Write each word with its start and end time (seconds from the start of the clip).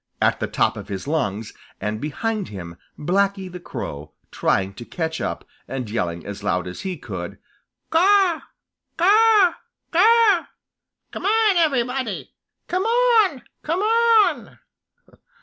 at 0.19 0.39
the 0.39 0.47
top 0.47 0.77
of 0.77 0.87
his 0.87 1.07
lungs, 1.07 1.53
and 1.79 2.01
behind 2.01 2.47
him 2.47 2.75
Blacky 2.97 3.47
the 3.51 3.59
Crow, 3.59 4.11
trying 4.31 4.73
to 4.73 4.83
catch 4.83 5.21
up 5.21 5.45
and 5.67 5.91
yelling 5.91 6.25
as 6.25 6.41
loud 6.41 6.67
as 6.67 6.81
he 6.81 6.97
could, 6.97 7.37
"Caw, 7.91 8.41
caw, 8.97 9.53
caw! 9.91 10.47
Come 11.11 11.27
on, 11.27 11.55
everybody! 11.57 12.33
Come 12.67 12.85
on! 12.85 13.43
Come 13.61 13.81
on!" 13.83 14.57